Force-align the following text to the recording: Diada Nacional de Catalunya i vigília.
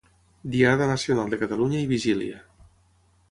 Diada 0.55 0.87
Nacional 0.91 1.29
de 1.35 1.39
Catalunya 1.43 1.81
i 1.83 1.89
vigília. 1.93 2.43